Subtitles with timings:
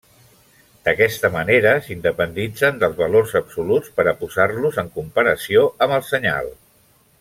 [0.87, 6.55] D'aquesta manera, s'independitzen dels valors absoluts per a posar-los en comparació amb el senyal.